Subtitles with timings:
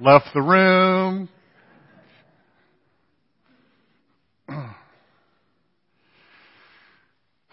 [0.00, 1.28] left the room.
[4.48, 4.74] All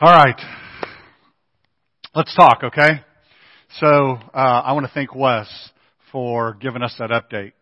[0.02, 0.40] right.
[2.16, 3.02] Let's talk, okay?
[3.80, 5.48] So, uh, I want to thank Wes
[6.12, 7.54] for giving us that update.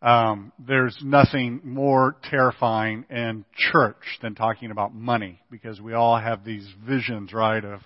[0.00, 6.44] Um, there's nothing more terrifying in church than talking about money because we all have
[6.44, 7.80] these visions, right, of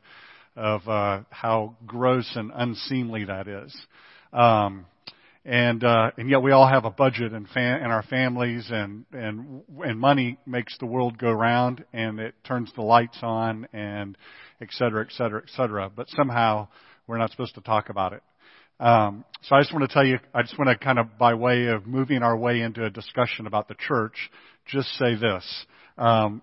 [0.54, 3.76] of uh, how gross and unseemly that is.
[4.32, 4.86] Um,
[5.46, 9.06] and uh, and yet we all have a budget and fam- and our families and
[9.12, 14.18] and and money makes the world go round and it turns the lights on and
[14.60, 15.88] et cetera, et cetera, et cetera.
[15.94, 16.66] But somehow
[17.06, 18.22] we're not supposed to talk about it.
[18.80, 21.34] Um, so I just want to tell you, I just want to kind of by
[21.34, 24.30] way of moving our way into a discussion about the church,
[24.66, 25.66] just say this.
[25.96, 26.42] Um,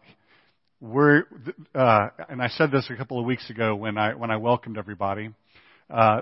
[0.79, 1.25] we're,
[1.75, 4.77] uh, and I said this a couple of weeks ago when I when I welcomed
[4.77, 5.29] everybody.
[5.89, 6.21] Uh,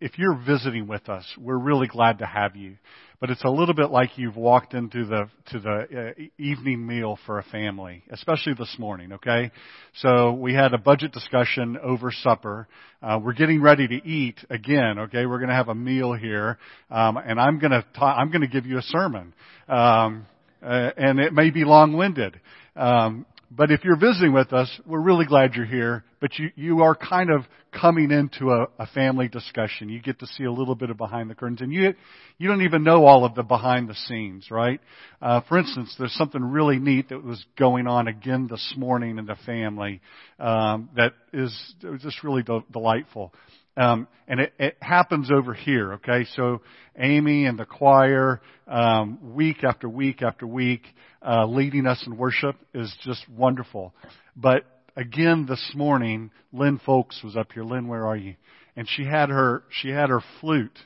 [0.00, 2.76] if you're visiting with us, we're really glad to have you.
[3.18, 7.18] But it's a little bit like you've walked into the to the uh, evening meal
[7.24, 9.12] for a family, especially this morning.
[9.14, 9.50] Okay,
[9.96, 12.68] so we had a budget discussion over supper.
[13.02, 14.98] Uh, we're getting ready to eat again.
[14.98, 16.58] Okay, we're going to have a meal here,
[16.90, 19.32] um, and I'm going to ta- I'm going to give you a sermon,
[19.66, 20.26] um,
[20.62, 22.38] uh, and it may be long-winded.
[22.76, 26.04] Um, but if you're visiting with us, we're really glad you're here.
[26.20, 27.46] But you, you are kind of
[27.80, 29.88] coming into a, a family discussion.
[29.88, 31.94] You get to see a little bit of behind the curtains, and you
[32.38, 34.80] you don't even know all of the behind the scenes, right?
[35.20, 39.26] Uh, for instance, there's something really neat that was going on again this morning in
[39.26, 40.00] the family
[40.38, 43.32] um, that is just really de- delightful.
[43.78, 46.24] Um, and it, it, happens over here, okay?
[46.34, 46.62] So
[46.98, 50.82] Amy and the choir, um, week after week after week,
[51.22, 53.92] uh, leading us in worship is just wonderful.
[54.34, 54.64] But
[54.96, 57.64] again, this morning, Lynn Folks was up here.
[57.64, 58.34] Lynn, where are you?
[58.74, 60.78] And she had her, she had her flute.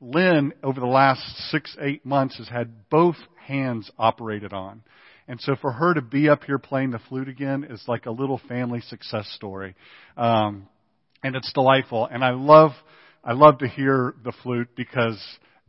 [0.00, 4.82] Lynn, over the last six, eight months, has had both hands operated on.
[5.28, 8.10] And so for her to be up here playing the flute again is like a
[8.10, 9.74] little family success story.
[10.16, 10.68] Um,
[11.22, 12.06] and it's delightful.
[12.06, 12.72] And I love,
[13.22, 15.22] I love to hear the flute because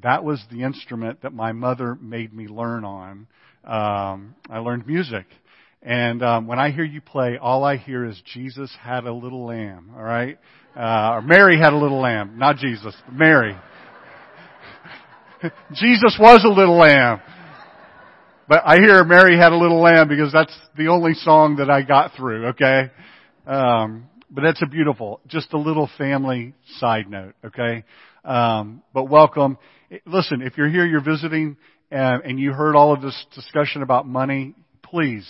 [0.03, 3.28] that was the instrument that my mother made me learn on.
[3.64, 5.25] Um, I learned music.
[5.85, 9.46] And um, when I hear you play, all I hear is Jesus had a little
[9.46, 9.91] lamb.
[9.96, 10.40] All right,
[10.75, 13.56] uh, or Mary had a little lamb, not Jesus, Mary.
[15.75, 17.22] Jesus was a little lamb.
[18.47, 21.84] But I hear Mary had a little lamb because that's the only song that I
[21.84, 22.91] got through, okay?
[23.46, 27.84] Um, but that's a beautiful, just a little family side note, okay?
[28.23, 29.59] Um, but welcome.
[30.07, 31.57] Listen, if you're here, you're visiting,
[31.91, 35.28] uh, and you heard all of this discussion about money, please,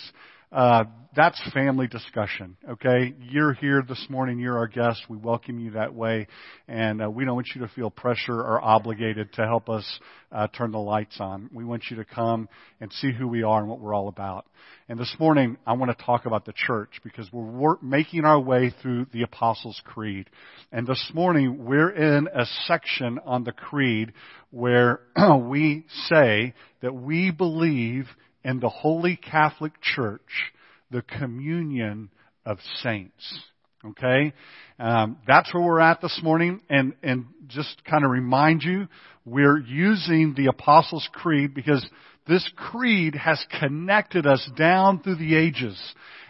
[0.56, 0.84] uh,
[1.14, 3.14] that's family discussion, okay?
[3.20, 4.38] You're here this morning.
[4.38, 5.02] You're our guest.
[5.06, 6.28] We welcome you that way,
[6.66, 9.84] and uh, we don't want you to feel pressure or obligated to help us
[10.32, 11.50] uh, turn the lights on.
[11.52, 12.48] We want you to come
[12.80, 14.46] and see who we are and what we're all about.
[14.88, 18.72] And this morning, I want to talk about the church because we're making our way
[18.80, 20.30] through the Apostles' Creed.
[20.72, 24.14] And this morning, we're in a section on the Creed
[24.50, 25.00] where
[25.38, 28.06] we say that we believe
[28.46, 30.52] in the Holy Catholic Church
[30.90, 32.10] the communion
[32.46, 33.40] of saints.
[33.84, 34.32] Okay?
[34.78, 36.60] Um, that's where we're at this morning.
[36.70, 38.86] And, and just kind of remind you,
[39.24, 41.84] we're using the Apostles' Creed because
[42.28, 45.76] this creed has connected us down through the ages.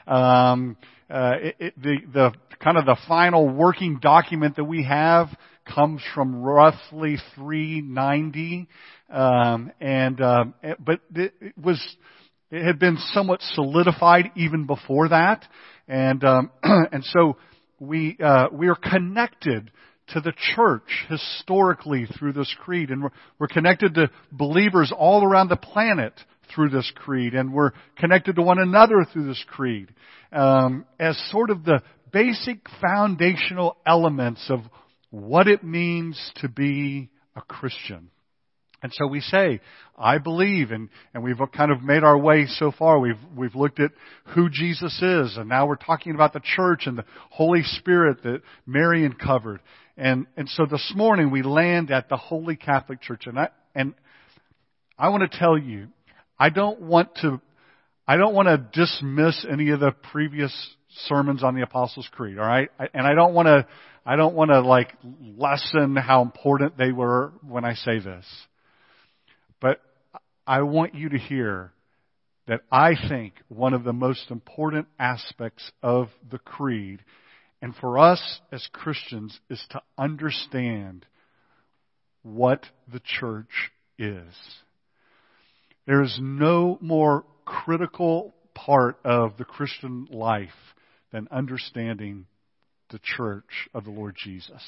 [0.06, 0.78] Um,
[1.10, 2.32] uh, it, it, the, the
[2.62, 5.28] kind of the final working document that we have
[5.66, 8.68] comes from roughly 390,
[9.10, 11.80] um, and um, but it, it was
[12.50, 15.44] it had been somewhat solidified even before that,
[15.88, 17.36] and um, and so
[17.78, 19.70] we uh, we are connected
[20.08, 25.48] to the church historically through this creed, and we're, we're connected to believers all around
[25.48, 26.12] the planet
[26.54, 29.92] through this creed, and we're connected to one another through this creed.
[30.32, 34.60] Um, as sort of the basic foundational elements of
[35.10, 38.10] what it means to be a Christian.
[38.86, 39.58] And so we say,
[39.98, 43.00] I believe, and, and we've kind of made our way so far.
[43.00, 43.90] We've, we've looked at
[44.26, 48.42] who Jesus is, and now we're talking about the church and the Holy Spirit that
[48.64, 49.60] Marion covered.
[49.96, 53.92] And, and so this morning we land at the Holy Catholic Church, and I, and
[54.96, 55.88] I want to tell you,
[56.38, 57.40] I don't want to,
[58.06, 60.54] I don't want to dismiss any of the previous
[61.08, 62.68] sermons on the Apostles' Creed, alright?
[62.94, 63.66] And I don't want to,
[64.04, 64.92] I don't want to like
[65.36, 68.24] lessen how important they were when I say this.
[69.60, 69.80] But
[70.46, 71.72] I want you to hear
[72.46, 77.04] that I think one of the most important aspects of the creed,
[77.60, 81.06] and for us as Christians, is to understand
[82.22, 84.34] what the church is.
[85.86, 90.48] There is no more critical part of the Christian life
[91.12, 92.26] than understanding
[92.90, 94.62] the church of the Lord Jesus.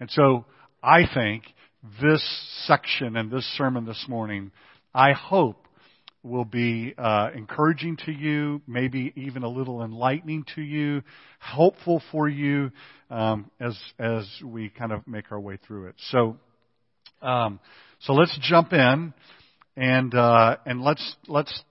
[0.00, 0.46] And so
[0.82, 1.44] I think
[2.00, 2.22] this
[2.66, 4.50] section and this sermon this morning,
[4.94, 5.66] I hope
[6.22, 11.02] will be uh, encouraging to you, maybe even a little enlightening to you,
[11.38, 12.70] helpful for you
[13.10, 15.94] um, as as we kind of make our way through it.
[16.10, 16.36] So,
[17.22, 17.60] um,
[18.00, 19.14] so let's jump in
[19.76, 21.62] and uh, and let's let's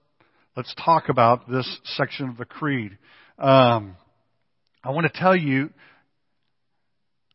[0.55, 2.97] let's talk about this section of the creed.
[3.37, 3.97] Um,
[4.83, 5.69] I want to tell you,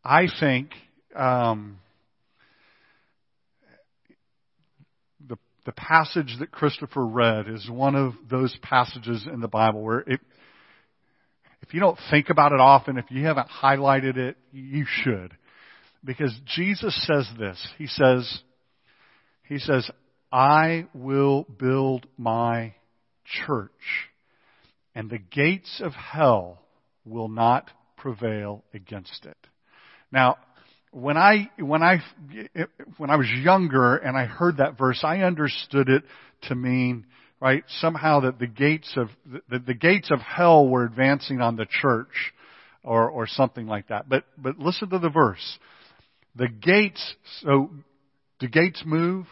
[0.02, 0.70] I think.
[1.14, 1.78] Um,
[5.64, 10.20] the passage that Christopher read is one of those passages in the Bible where it,
[11.60, 15.36] if you don't think about it often, if you haven't highlighted it, you should.
[16.04, 17.64] Because Jesus says this.
[17.78, 18.40] He says,
[19.48, 19.88] He says,
[20.32, 22.74] I will build my
[23.46, 23.70] church
[24.94, 26.60] and the gates of hell
[27.04, 29.36] will not prevail against it.
[30.10, 30.36] Now,
[30.92, 32.02] when I when I
[32.98, 36.04] when I was younger and I heard that verse, I understood it
[36.42, 37.06] to mean
[37.40, 39.08] right somehow that the gates of
[39.48, 42.34] the, the gates of hell were advancing on the church,
[42.84, 44.08] or or something like that.
[44.08, 45.58] But but listen to the verse.
[46.36, 47.14] The gates.
[47.40, 47.70] So
[48.38, 49.26] do gates move?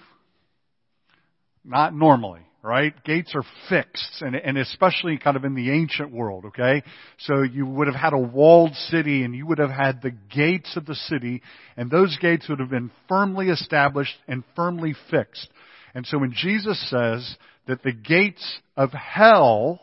[1.63, 2.93] Not normally right?
[3.05, 6.83] Gates are fixed, and, and especially kind of in the ancient world, okay?
[7.19, 10.77] So you would have had a walled city, and you would have had the gates
[10.77, 11.43] of the city,
[11.77, 15.49] and those gates would have been firmly established and firmly fixed.
[15.95, 17.37] And so when Jesus says
[17.67, 19.81] that the gates of hell,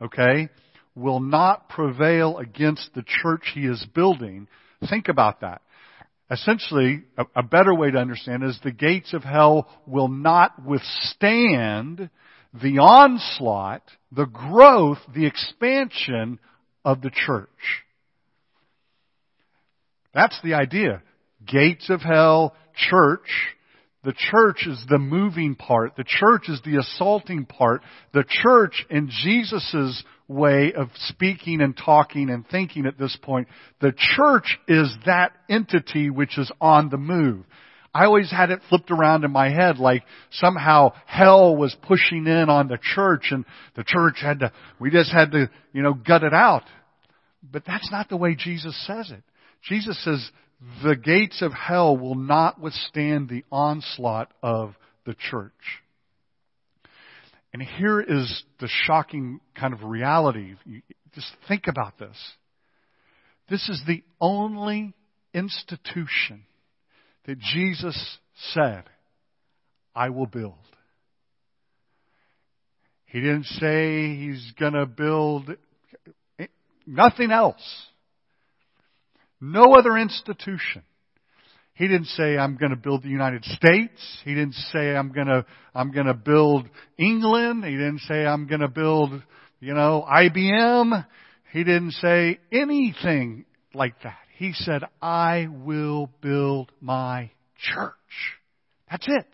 [0.00, 0.48] okay,
[0.94, 4.46] will not prevail against the church he is building,
[4.88, 5.62] think about that
[6.34, 12.10] essentially, a, a, better way to understand is the gates of hell will not withstand
[12.52, 13.82] the onslaught,
[14.12, 16.38] the growth, the expansion
[16.84, 17.48] of the church.
[20.12, 21.02] That's the idea.
[21.46, 23.28] Gates of hell, church.
[24.04, 25.96] The church is the moving part.
[25.96, 27.82] The church is the assaulting part.
[28.12, 33.48] The church in Jesus' way of speaking and talking and thinking at this point.
[33.80, 37.44] The church is that entity which is on the move.
[37.94, 40.02] I always had it flipped around in my head like
[40.32, 43.44] somehow hell was pushing in on the church and
[43.76, 46.64] the church had to, we just had to, you know, gut it out.
[47.52, 49.22] But that's not the way Jesus says it.
[49.62, 50.28] Jesus says
[50.82, 54.74] the gates of hell will not withstand the onslaught of
[55.04, 55.52] the church.
[57.52, 60.54] And here is the shocking kind of reality.
[61.14, 62.16] Just think about this.
[63.48, 64.94] This is the only
[65.32, 66.42] institution
[67.26, 68.18] that Jesus
[68.52, 68.84] said,
[69.94, 70.54] I will build.
[73.06, 75.50] He didn't say he's going to build
[76.38, 76.46] eh,
[76.84, 77.86] nothing else.
[79.44, 80.82] No other institution.
[81.74, 84.00] He didn't say, I'm going to build the United States.
[84.24, 85.44] He didn't say, I'm going to,
[85.74, 87.62] I'm going to build England.
[87.62, 89.22] He didn't say, I'm going to build,
[89.60, 91.04] you know, IBM.
[91.52, 93.44] He didn't say anything
[93.74, 94.16] like that.
[94.38, 97.92] He said, I will build my church.
[98.90, 99.26] That's it.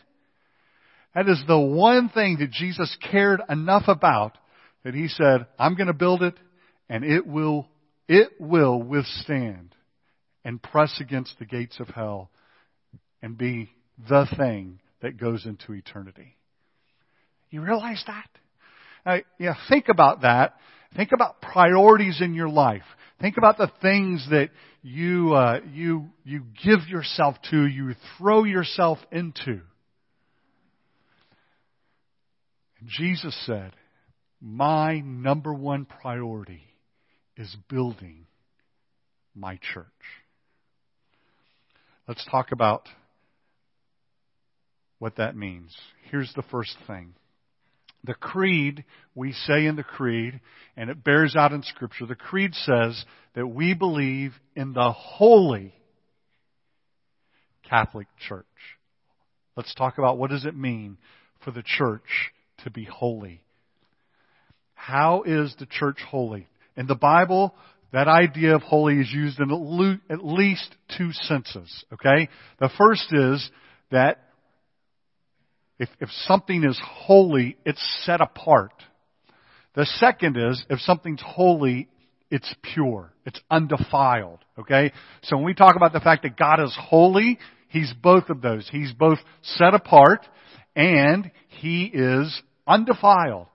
[1.15, 4.37] That is the one thing that Jesus cared enough about
[4.83, 6.35] that he said, I'm going to build it
[6.89, 7.69] and it will,
[8.09, 9.77] it will withstand
[10.45, 12.31] and press against the gates of hell
[13.23, 13.71] and be
[14.09, 16.37] the thing that goes into eternity.
[17.51, 18.29] You realize that?
[19.05, 20.55] Now, yeah, think about that.
[20.97, 22.83] Think about priorities in your life.
[23.21, 24.51] Think about the things that
[24.83, 29.61] you uh, you you give yourself to, you throw yourself into.
[32.81, 33.73] And Jesus said,
[34.41, 36.63] "My number one priority
[37.37, 38.27] is building
[39.35, 39.87] my church."
[42.11, 42.89] Let's talk about
[44.99, 45.73] what that means.
[46.11, 47.15] Here's the first thing.
[48.03, 50.41] The creed, we say in the creed,
[50.77, 53.05] and it bears out in Scripture, the creed says
[53.37, 55.73] that we believe in the holy
[57.69, 58.45] Catholic Church.
[59.57, 60.99] Let's talk about what does it mean
[61.45, 62.33] for the church
[62.65, 63.41] to be holy.
[64.75, 66.49] How is the church holy?
[66.77, 67.55] In the Bible,
[67.93, 72.29] that idea of holy is used in at least two senses, okay?
[72.61, 73.51] The first is
[73.91, 74.19] that
[75.79, 78.75] if, if something is holy, it's set apart.
[79.75, 81.89] The second is, if something's holy,
[82.31, 83.13] it's pure.
[83.25, 84.93] It's undefiled, okay?
[85.23, 88.69] So when we talk about the fact that God is holy, He's both of those.
[88.71, 90.27] He's both set apart
[90.77, 93.47] and He is undefiled.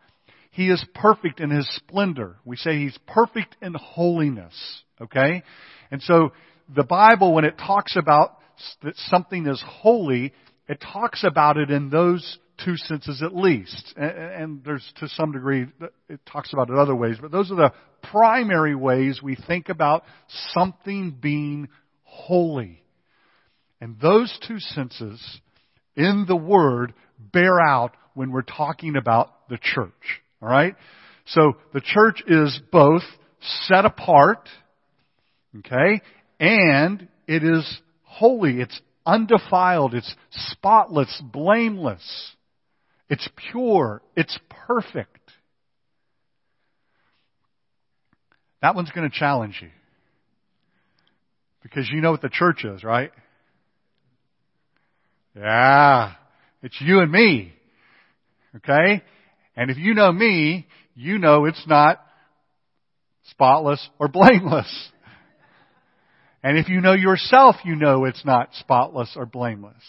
[0.56, 2.38] He is perfect in His splendor.
[2.46, 4.54] We say He's perfect in holiness.
[5.02, 5.44] Okay?
[5.92, 6.32] And so
[6.74, 8.38] the Bible, when it talks about
[8.82, 10.32] that something is holy,
[10.70, 13.94] it talks about it in those two senses at least.
[13.98, 15.68] And, there's to some degree,
[16.08, 20.06] it talks about it other ways, but those are the primary ways we think about
[20.54, 21.68] something being
[22.04, 22.82] holy.
[23.82, 25.22] And those two senses
[25.98, 30.22] in the Word bear out when we're talking about the church.
[30.42, 30.76] Alright?
[31.28, 33.04] So the church is both
[33.68, 34.48] set apart,
[35.60, 36.02] okay,
[36.40, 38.60] and it is holy.
[38.60, 39.94] It's undefiled.
[39.94, 42.36] It's spotless, blameless.
[43.10, 44.02] It's pure.
[44.16, 44.38] It's
[44.68, 45.20] perfect.
[48.62, 49.70] That one's going to challenge you.
[51.62, 53.12] Because you know what the church is, right?
[55.36, 56.14] Yeah.
[56.64, 57.54] It's you and me.
[58.56, 59.04] Okay?
[59.56, 62.00] And if you know me, you know it's not
[63.30, 64.90] spotless or blameless.
[66.44, 69.84] And if you know yourself, you know it's not spotless or blameless.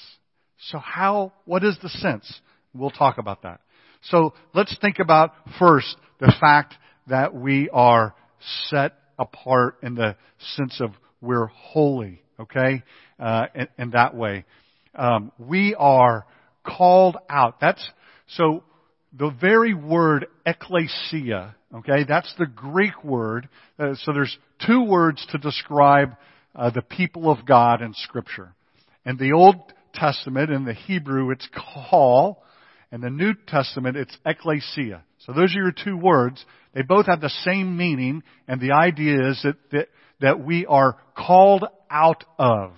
[0.70, 2.40] So how, what is the sense?
[2.72, 3.60] We'll talk about that.
[4.04, 6.74] So let's think about first the fact
[7.08, 8.14] that we are
[8.68, 10.16] set apart in the
[10.54, 12.82] sense of we're holy, okay?
[13.18, 14.44] Uh, in, in, that way.
[14.94, 16.24] Um, we are
[16.64, 17.60] called out.
[17.60, 17.86] That's,
[18.28, 18.62] so
[19.18, 23.48] the very word ecclesia, okay, that's the Greek word.
[23.78, 26.16] Uh, so there's two words to describe
[26.54, 28.54] uh, the people of God in Scripture.
[29.04, 29.56] In the Old
[29.94, 32.36] Testament, in the Hebrew, it's qahal.
[32.92, 35.02] In the New Testament, it's ecclesia.
[35.18, 36.44] So those are your two words.
[36.74, 39.88] They both have the same meaning, and the idea is that, that,
[40.20, 42.72] that we are called out of.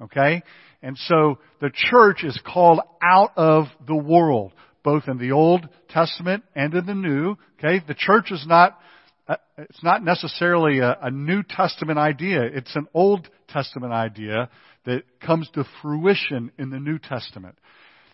[0.00, 0.42] Okay?
[0.82, 4.52] And so the church is called out of the world,
[4.84, 7.36] both in the Old Testament and in the New.
[7.58, 7.82] Okay?
[7.86, 8.78] The church is not
[9.26, 12.42] uh, it's not necessarily a, a, New Testament idea.
[12.42, 14.50] It's an Old Testament idea
[14.84, 17.56] that comes to fruition in the New Testament.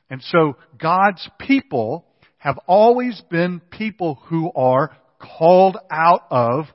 [0.08, 2.04] And so God's people
[2.38, 6.66] have always been people who are called out of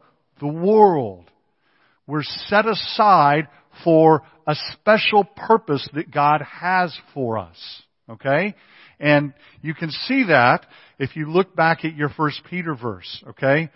[0.41, 1.31] the world.
[2.05, 3.47] We're set aside
[3.85, 7.57] for a special purpose that God has for us.
[8.09, 8.55] Okay?
[8.99, 10.65] And you can see that
[10.99, 13.69] if you look back at your first Peter verse, okay?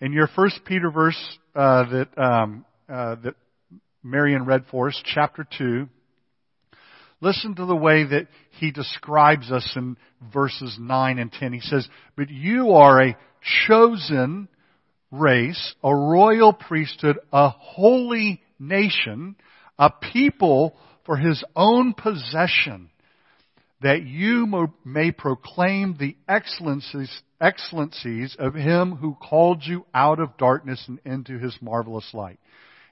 [0.00, 3.34] In your First Peter verse uh, that um, uh, that
[4.02, 5.88] Marion read for us, chapter two,
[7.20, 9.96] listen to the way that he describes us in
[10.32, 11.52] verses nine and ten.
[11.52, 13.16] He says, "But you are a
[13.66, 14.48] chosen
[15.10, 19.36] race, a royal priesthood, a holy nation,
[19.78, 22.90] a people for His own possession."
[23.80, 30.84] That you may proclaim the excellencies, excellencies of him who called you out of darkness
[30.88, 32.40] and into his marvelous light.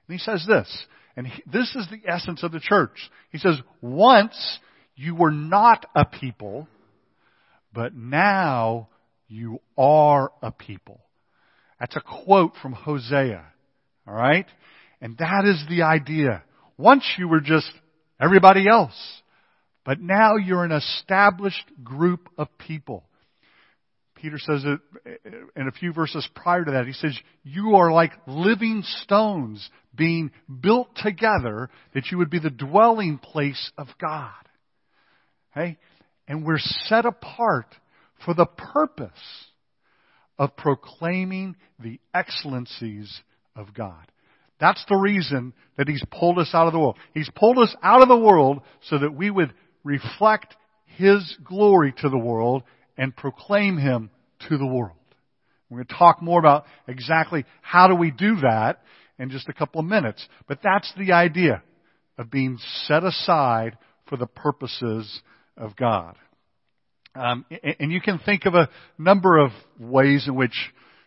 [0.06, 3.10] And he says this, and he, this is the essence of the church.
[3.30, 4.58] He says, once
[4.94, 6.68] you were not a people,
[7.74, 8.88] but now
[9.28, 11.00] you are a people.
[11.80, 13.44] That's a quote from Hosea.
[14.06, 14.46] Alright?
[15.00, 16.44] And that is the idea.
[16.78, 17.70] Once you were just
[18.20, 18.94] everybody else.
[19.86, 23.04] But now you're an established group of people.
[24.16, 26.86] Peter says it uh, in a few verses prior to that.
[26.86, 32.50] He says, You are like living stones being built together that you would be the
[32.50, 34.32] dwelling place of God.
[35.52, 35.78] Okay?
[36.26, 37.72] And we're set apart
[38.24, 39.10] for the purpose
[40.36, 43.20] of proclaiming the excellencies
[43.54, 44.10] of God.
[44.58, 46.98] That's the reason that He's pulled us out of the world.
[47.14, 49.52] He's pulled us out of the world so that we would
[49.86, 52.64] reflect His glory to the world
[52.98, 54.10] and proclaim Him
[54.48, 54.96] to the world.
[55.70, 58.82] We're going to talk more about exactly how do we do that
[59.18, 60.26] in just a couple of minutes.
[60.46, 61.62] But that's the idea
[62.18, 63.76] of being set aside
[64.08, 65.20] for the purposes
[65.56, 66.16] of God.
[67.14, 67.46] Um,
[67.80, 69.50] and you can think of a number of
[69.80, 70.54] ways in which,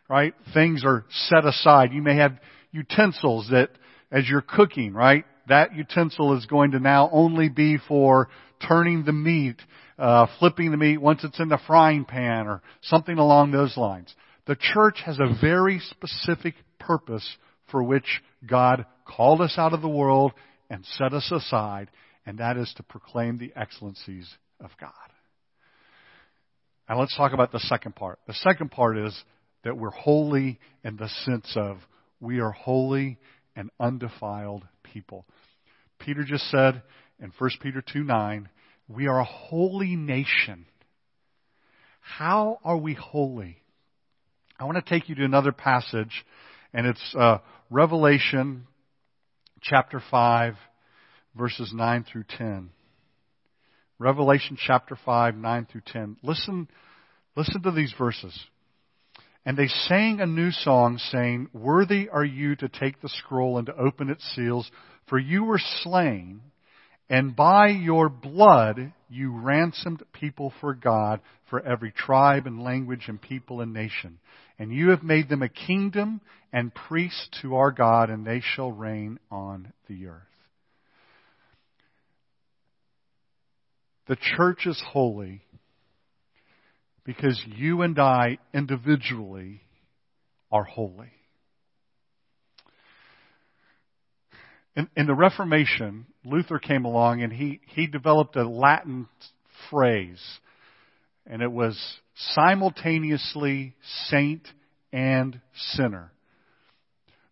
[0.09, 1.93] right, things are set aside.
[1.93, 2.39] You may have
[2.71, 3.69] utensils that,
[4.11, 8.29] as you're cooking, right, that utensil is going to now only be for
[8.67, 9.57] turning the meat,
[9.97, 14.13] uh, flipping the meat once it's in the frying pan or something along those lines.
[14.47, 17.37] The church has a very specific purpose
[17.71, 20.33] for which God called us out of the world
[20.69, 21.89] and set us aside,
[22.25, 24.27] and that is to proclaim the excellencies
[24.59, 24.91] of God.
[26.89, 28.19] Now let's talk about the second part.
[28.27, 29.23] The second part is
[29.63, 31.77] that we're holy in the sense of
[32.19, 33.17] we are holy
[33.55, 35.25] and undefiled people.
[35.99, 36.81] Peter just said
[37.21, 38.49] in 1 Peter 2 9,
[38.87, 40.65] we are a holy nation.
[42.01, 43.57] How are we holy?
[44.59, 46.25] I want to take you to another passage,
[46.73, 47.37] and it's uh,
[47.69, 48.67] Revelation
[49.61, 50.55] chapter 5,
[51.35, 52.69] verses 9 through 10.
[53.99, 56.17] Revelation chapter 5, 9 through 10.
[56.23, 56.67] Listen,
[57.35, 58.37] listen to these verses.
[59.45, 63.67] And they sang a new song, saying, Worthy are you to take the scroll and
[63.67, 64.69] to open its seals,
[65.07, 66.41] for you were slain,
[67.09, 73.19] and by your blood you ransomed people for God, for every tribe and language and
[73.19, 74.19] people and nation.
[74.59, 76.21] And you have made them a kingdom
[76.53, 80.21] and priests to our God, and they shall reign on the earth.
[84.07, 85.41] The church is holy
[87.03, 89.61] because you and I individually
[90.51, 91.11] are holy.
[94.75, 99.07] In, in, the Reformation, Luther came along and he, he developed a Latin
[99.69, 100.21] phrase,
[101.25, 101.77] and it was
[102.33, 103.75] simultaneously
[104.07, 104.47] saint
[104.93, 105.39] and
[105.75, 106.11] sinner.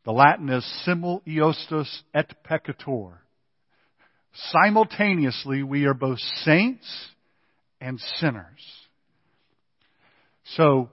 [0.06, 3.18] The Latin is simul iustus et peccator.
[4.52, 6.88] Simultaneously, we are both saints
[7.82, 8.64] and sinners.
[10.56, 10.90] So,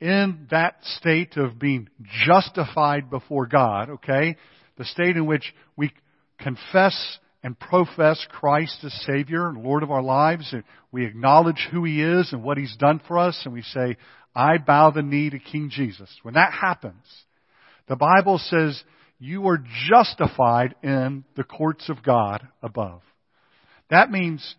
[0.00, 1.88] in that state of being
[2.26, 4.36] justified before God, okay,
[4.80, 5.92] the state in which we
[6.38, 11.84] confess and profess Christ as Savior and Lord of our lives, and we acknowledge who
[11.84, 13.98] He is and what He's done for us, and we say,
[14.34, 16.08] I bow the knee to King Jesus.
[16.22, 17.04] When that happens,
[17.88, 18.82] the Bible says
[19.18, 23.02] you are justified in the courts of God above.
[23.90, 24.54] That means,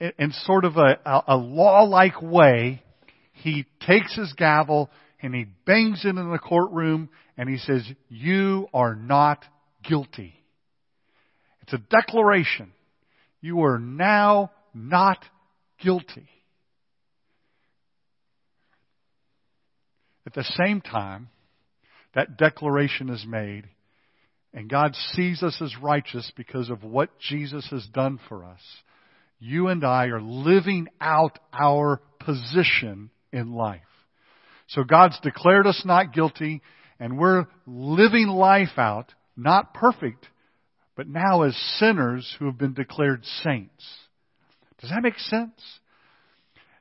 [0.00, 0.96] in sort of a,
[1.28, 2.82] a law-like way,
[3.34, 4.88] he takes his gavel
[5.20, 9.44] and he bangs it in the courtroom and he says, You are not
[9.82, 10.34] guilty.
[11.62, 12.72] It's a declaration.
[13.40, 15.18] You are now not
[15.82, 16.28] guilty.
[20.26, 21.28] At the same time,
[22.14, 23.64] that declaration is made,
[24.54, 28.60] and God sees us as righteous because of what Jesus has done for us.
[29.40, 33.80] You and I are living out our position in life.
[34.68, 36.62] So God's declared us not guilty,
[36.98, 40.26] and we're living life out, not perfect,
[40.96, 43.84] but now as sinners who have been declared saints.
[44.80, 45.60] Does that make sense?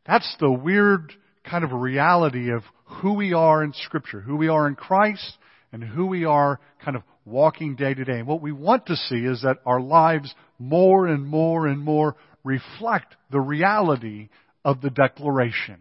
[0.05, 4.67] That's the weird kind of reality of who we are in Scripture, who we are
[4.67, 5.37] in Christ,
[5.71, 8.19] and who we are kind of walking day to day.
[8.19, 12.15] And what we want to see is that our lives more and more and more
[12.43, 14.29] reflect the reality
[14.65, 15.77] of the declaration.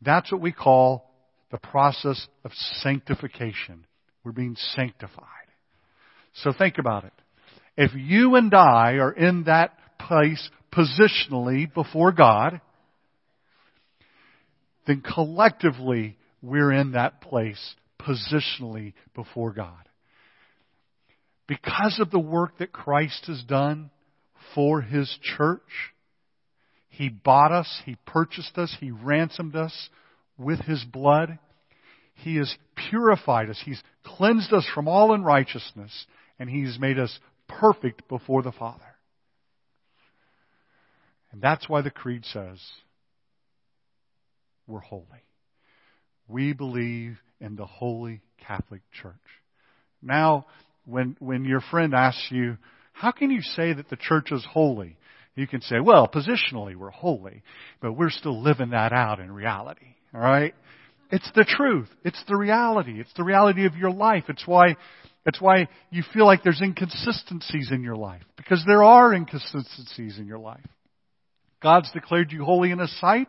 [0.00, 1.11] That's what we call
[1.52, 2.50] the process of
[2.82, 3.86] sanctification.
[4.24, 5.26] We're being sanctified.
[6.34, 7.12] So think about it.
[7.76, 12.60] If you and I are in that place positionally before God,
[14.86, 19.88] then collectively we're in that place positionally before God.
[21.46, 23.90] Because of the work that Christ has done
[24.54, 25.60] for His church,
[26.88, 29.90] He bought us, He purchased us, He ransomed us
[30.42, 31.38] with His blood.
[32.14, 32.54] He has
[32.90, 33.60] purified us.
[33.64, 36.06] He's cleansed us from all unrighteousness,
[36.38, 38.82] and He's made us perfect before the Father.
[41.32, 42.60] And that's why the Creed says,
[44.66, 45.04] we're holy.
[46.28, 49.14] We believe in the Holy Catholic Church.
[50.02, 50.46] Now,
[50.84, 52.58] when, when your friend asks you,
[52.92, 54.96] how can you say that the church is holy?
[55.34, 57.42] You can say, well, positionally we're holy,
[57.80, 59.96] but we're still living that out in reality.
[60.14, 60.54] Alright?
[61.10, 61.88] It's the truth.
[62.04, 62.98] It's the reality.
[63.00, 64.24] It's the reality of your life.
[64.28, 64.76] It's why,
[65.26, 68.22] it's why you feel like there's inconsistencies in your life.
[68.36, 70.66] Because there are inconsistencies in your life.
[71.62, 73.28] God's declared you holy in His sight,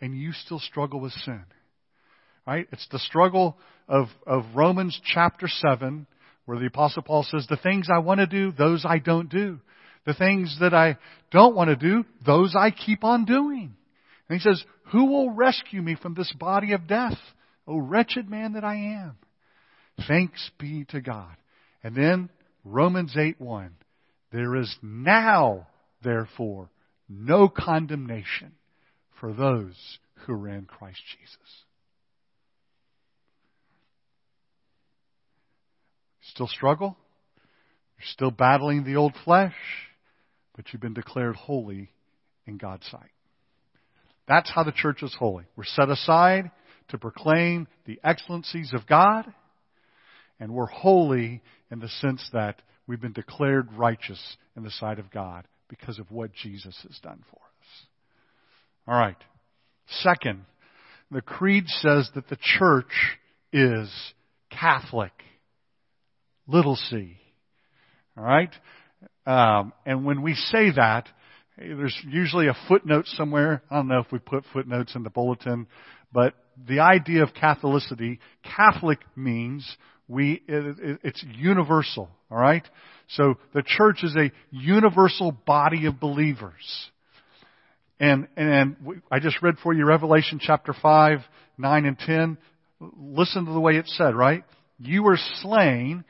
[0.00, 1.44] and you still struggle with sin.
[2.46, 2.66] Right?
[2.72, 3.56] It's the struggle
[3.88, 6.06] of, of Romans chapter 7,
[6.46, 9.60] where the apostle Paul says, the things I want to do, those I don't do.
[10.06, 10.98] The things that I
[11.30, 13.74] don't want to do, those I keep on doing.
[14.28, 14.62] And he says,
[14.94, 17.18] who will rescue me from this body of death?
[17.66, 19.16] O wretched man that I am.
[20.06, 21.34] Thanks be to God.
[21.82, 22.30] And then
[22.64, 23.74] Romans 8 1.
[24.30, 25.66] There is now,
[26.04, 26.70] therefore,
[27.08, 28.52] no condemnation
[29.18, 29.74] for those
[30.26, 31.64] who are in Christ Jesus.
[36.30, 36.96] Still struggle?
[37.98, 39.56] You're still battling the old flesh,
[40.54, 41.90] but you've been declared holy
[42.46, 43.10] in God's sight.
[44.26, 45.44] That's how the church is holy.
[45.56, 46.50] We're set aside
[46.88, 49.24] to proclaim the excellencies of God,
[50.40, 55.10] and we're holy in the sense that we've been declared righteous in the sight of
[55.10, 57.86] God because of what Jesus has done for us.
[58.86, 59.16] All right.
[60.00, 60.44] Second,
[61.10, 63.18] the creed says that the church
[63.52, 63.90] is
[64.50, 65.12] Catholic.
[66.46, 67.16] Little c.
[68.16, 68.50] All right?
[69.26, 71.08] Um, and when we say that,
[71.56, 73.62] there's usually a footnote somewhere.
[73.70, 75.66] I don't know if we put footnotes in the bulletin,
[76.12, 76.34] but
[76.68, 79.76] the idea of Catholicity, Catholic means
[80.08, 82.66] we, it, it's universal, alright?
[83.08, 86.90] So the church is a universal body of believers.
[88.00, 88.76] And, and
[89.10, 91.20] I just read for you Revelation chapter 5,
[91.58, 92.38] 9 and 10.
[92.98, 94.44] Listen to the way it said, right?
[94.78, 96.04] You were slain,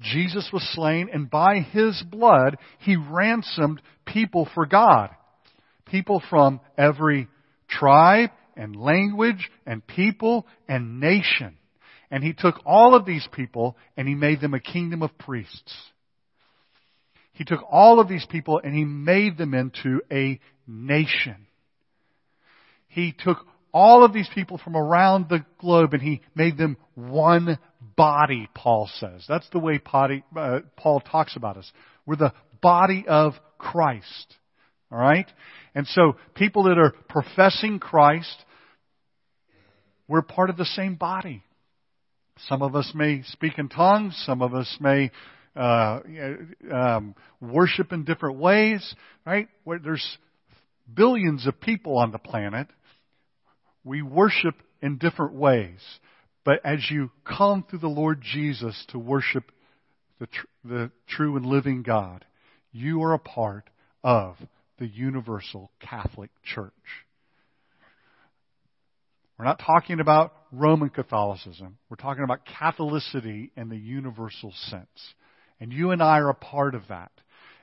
[0.00, 5.10] Jesus was slain, and by His blood, He ransomed people for God.
[5.86, 7.28] People from every
[7.68, 11.56] tribe and language and people and nation.
[12.10, 15.74] And He took all of these people and He made them a kingdom of priests.
[17.32, 21.46] He took all of these people and He made them into a nation.
[22.88, 23.38] He took
[23.72, 27.58] all of these people from around the globe and he made them one
[27.96, 29.24] body, Paul says.
[29.28, 29.80] That's the way
[30.36, 31.70] uh, Paul talks about us.
[32.06, 34.34] We're the body of Christ.
[34.90, 35.30] Alright?
[35.74, 38.44] And so people that are professing Christ,
[40.08, 41.42] we're part of the same body.
[42.48, 45.10] Some of us may speak in tongues, some of us may
[45.56, 46.00] uh,
[46.72, 48.94] um, worship in different ways,
[49.26, 49.48] right?
[49.64, 50.18] Where there's
[50.92, 52.68] billions of people on the planet.
[53.84, 55.80] We worship in different ways.
[56.44, 59.50] But as you come through the Lord Jesus to worship
[60.18, 62.24] the, tr- the true and living God,
[62.72, 63.68] you are a part
[64.02, 64.36] of
[64.78, 66.72] the universal Catholic Church.
[69.38, 71.78] We're not talking about Roman Catholicism.
[71.88, 75.14] We're talking about Catholicity in the universal sense.
[75.60, 77.12] And you and I are a part of that.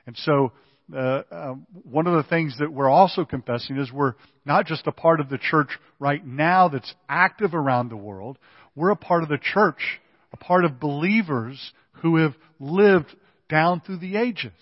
[0.06, 0.52] And so
[0.94, 4.92] uh, um, one of the things that we're also confessing is we're not just a
[4.92, 8.38] part of the church right now that's active around the world.
[8.76, 10.00] We're a part of the church,
[10.32, 13.14] a part of believers who have lived
[13.48, 14.52] down through the ages,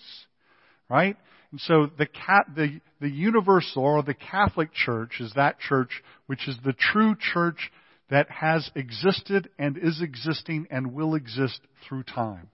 [0.89, 1.17] right?
[1.51, 6.47] And so the cat, the the universal or the Catholic Church is that church which
[6.47, 7.71] is the true church
[8.09, 12.49] that has existed and is existing and will exist through time.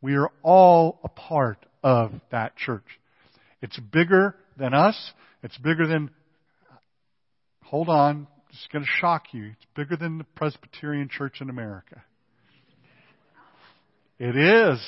[0.00, 2.84] We are all a part of that church.
[3.60, 5.12] It's bigger than us.
[5.42, 6.10] It's bigger than,
[7.62, 9.52] hold on, it's going to shock you.
[9.52, 12.02] It's bigger than the Presbyterian Church in America.
[14.18, 14.80] It is.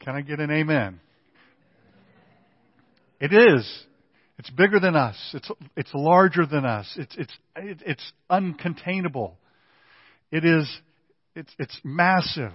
[0.00, 1.00] Can I get an amen?
[3.20, 3.84] It is.
[4.38, 5.16] It's bigger than us.
[5.32, 6.92] It's, it's larger than us.
[6.96, 9.34] It's, it's, it's uncontainable.
[10.30, 10.68] It is,
[11.34, 12.52] it's, it's massive.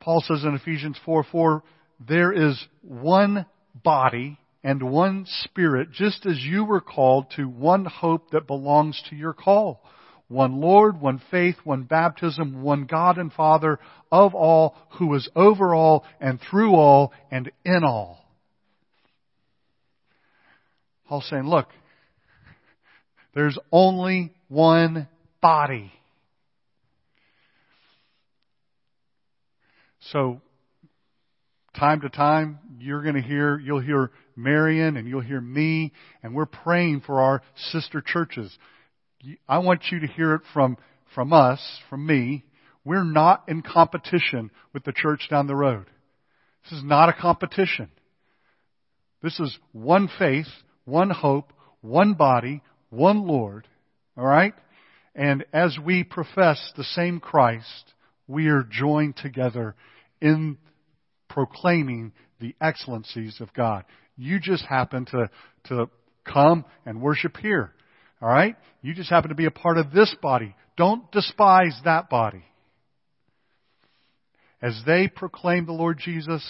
[0.00, 1.62] Paul says in Ephesians 4 4,
[2.08, 3.46] there is one
[3.84, 9.16] body and one spirit, just as you were called to one hope that belongs to
[9.16, 9.82] your call.
[10.28, 13.78] One Lord, one faith, one baptism, one God and Father
[14.10, 18.24] of all, who is over all and through all and in all.
[21.06, 21.68] Paul's saying, look,
[23.34, 25.08] there's only one
[25.42, 25.92] body.
[30.10, 30.40] So,
[31.78, 35.92] time to time, you're going to hear, you'll hear Marion and you'll hear me,
[36.22, 38.56] and we're praying for our sister churches.
[39.48, 40.76] I want you to hear it from,
[41.14, 42.44] from us, from me.
[42.84, 45.86] We're not in competition with the church down the road.
[46.64, 47.88] This is not a competition.
[49.22, 50.48] This is one faith,
[50.84, 53.68] one hope, one body, one Lord.
[54.18, 54.54] Alright?
[55.14, 57.92] And as we profess the same Christ,
[58.26, 59.74] we are joined together
[60.20, 60.58] in
[61.28, 63.84] proclaiming the excellencies of God.
[64.16, 65.30] You just happen to,
[65.64, 65.88] to
[66.24, 67.72] come and worship here.
[68.22, 68.56] Alright?
[68.82, 70.54] You just happen to be a part of this body.
[70.76, 72.44] Don't despise that body.
[74.60, 76.44] As they proclaim the Lord Jesus,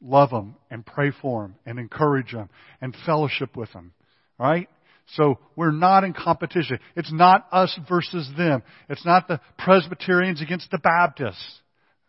[0.00, 2.48] love them and pray for them and encourage them
[2.80, 3.92] and fellowship with them.
[4.40, 4.68] Alright?
[5.16, 6.78] So we're not in competition.
[6.96, 8.62] It's not us versus them.
[8.88, 11.60] It's not the Presbyterians against the Baptists.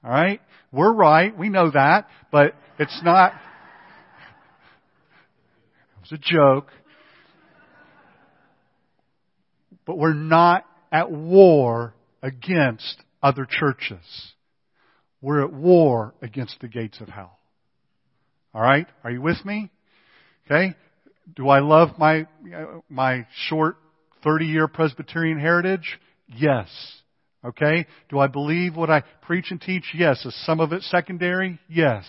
[0.04, 0.40] All right?
[0.72, 1.38] We're right.
[1.38, 2.08] We know that.
[2.32, 3.34] But it's not.
[6.06, 6.68] It was a joke.
[9.86, 14.04] But we're not at war against other churches.
[15.22, 17.40] We're at war against the gates of hell.
[18.54, 18.88] All right?
[19.04, 19.72] Are you with me?
[20.46, 20.76] Okay?
[21.36, 22.28] Do I love my
[22.90, 23.78] my short
[24.24, 26.00] 30 year Presbyterian heritage?
[26.28, 26.68] Yes.
[27.44, 27.88] Okay?
[28.10, 29.86] Do I believe what I preach and teach?
[29.96, 30.24] Yes.
[30.26, 31.60] Is some of it secondary?
[31.68, 32.06] Yes.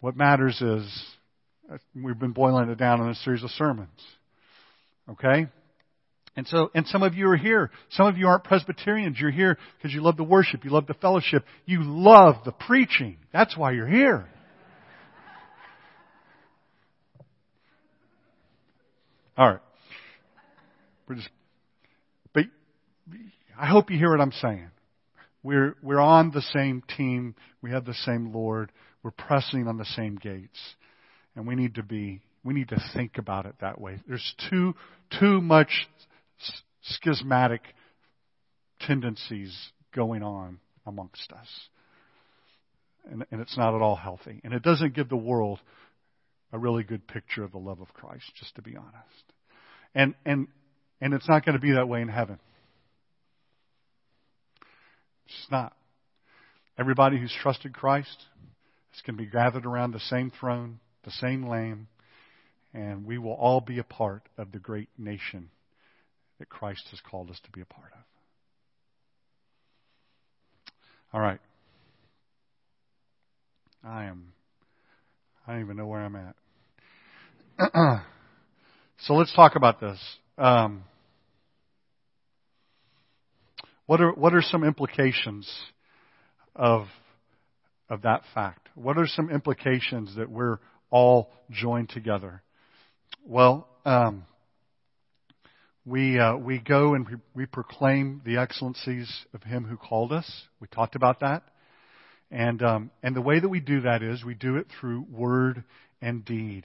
[0.00, 1.13] What matters is,
[1.94, 4.00] we've been boiling it down in a series of sermons.
[5.08, 5.46] Okay?
[6.36, 7.70] And so, and some of you are here.
[7.90, 9.18] Some of you aren't Presbyterians.
[9.20, 10.64] You're here because you love the worship.
[10.64, 11.44] You love the fellowship.
[11.64, 13.18] You love the preaching.
[13.32, 14.26] That's why you're here.
[19.36, 19.60] All right.
[21.08, 21.28] We're just,
[22.32, 22.44] but
[23.58, 24.70] I hope you hear what I'm saying.
[25.42, 27.34] We're, we're on the same team.
[27.60, 28.72] We have the same Lord.
[29.02, 30.58] We're pressing on the same gates.
[31.36, 34.00] And we need to be, we need to think about it that way.
[34.06, 34.74] There's too,
[35.18, 35.88] too much
[36.82, 37.62] schismatic
[38.80, 39.56] tendencies
[39.94, 41.48] going on amongst us.
[43.10, 44.40] And, and it's not at all healthy.
[44.44, 45.60] And it doesn't give the world
[46.52, 48.94] a really good picture of the love of Christ, just to be honest.
[49.94, 50.48] And, and,
[51.00, 52.38] and it's not going to be that way in heaven.
[55.26, 55.74] It's not.
[56.78, 58.16] Everybody who's trusted Christ
[58.94, 61.88] is going to be gathered around the same throne, the same Lamb,
[62.72, 65.50] and we will all be a part of the great nation
[66.38, 68.00] that Christ has called us to be a part of.
[71.12, 71.40] All right.
[73.84, 74.32] I am,
[75.46, 76.34] I don't even know where I'm at.
[78.98, 79.98] so let's talk about this.
[80.38, 80.84] Um,
[83.86, 85.48] what are what are some implications
[86.56, 86.86] of
[87.88, 88.68] of that fact?
[88.74, 90.58] What are some implications that we're
[90.94, 92.40] all joined together?
[93.26, 94.24] Well, um,
[95.84, 100.30] we uh, we go and we, we proclaim the excellencies of Him who called us.
[100.60, 101.42] We talked about that,
[102.30, 105.64] and um, and the way that we do that is we do it through word
[106.00, 106.64] and deed.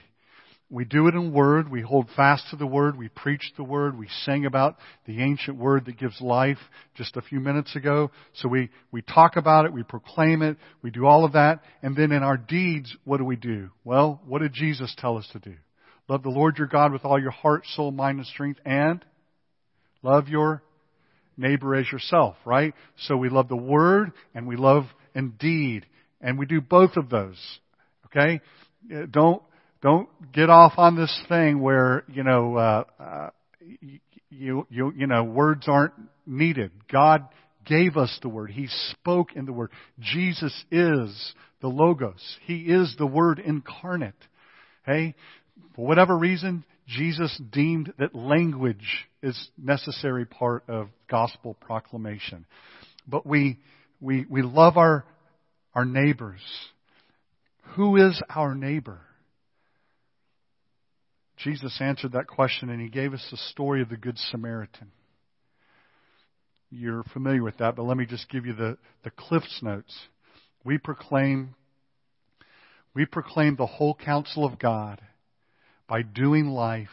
[0.71, 1.71] We do it in word.
[1.71, 2.95] We hold fast to the word.
[2.95, 3.97] We preach the word.
[3.97, 4.77] We sing about
[5.07, 6.59] the ancient word that gives life
[6.95, 8.11] just a few minutes ago.
[8.33, 9.73] So we, we talk about it.
[9.73, 10.57] We proclaim it.
[10.83, 11.61] We do all of that.
[11.81, 13.71] And then in our deeds, what do we do?
[13.83, 15.55] Well, what did Jesus tell us to do?
[16.07, 19.03] Love the Lord your God with all your heart, soul, mind, and strength, and
[20.03, 20.61] love your
[21.35, 22.75] neighbor as yourself, right?
[23.07, 25.87] So we love the word and we love indeed.
[26.21, 27.37] And we do both of those.
[28.07, 28.41] Okay?
[28.93, 29.41] Uh, don't,
[29.81, 33.29] don't get off on this thing where you know uh, uh,
[34.29, 35.93] you you you know words aren't
[36.25, 36.71] needed.
[36.91, 37.27] God
[37.65, 38.51] gave us the word.
[38.51, 39.71] He spoke in the word.
[39.99, 42.37] Jesus is the logos.
[42.45, 44.15] He is the word incarnate.
[44.85, 45.15] Hey,
[45.75, 52.45] for whatever reason, Jesus deemed that language is necessary part of gospel proclamation.
[53.07, 53.59] But we
[54.01, 55.05] we we love our
[55.73, 56.41] our neighbors.
[57.75, 58.99] Who is our neighbor?
[61.43, 64.91] Jesus answered that question and he gave us the story of the Good Samaritan.
[66.69, 69.97] You're familiar with that, but let me just give you the, the Cliff's Notes.
[70.63, 71.55] We proclaim,
[72.93, 75.01] we proclaim the whole counsel of God
[75.87, 76.89] by doing life